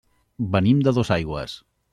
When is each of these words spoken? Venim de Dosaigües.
Venim 0.55 0.81
de 0.87 0.95
Dosaigües. 1.01 1.57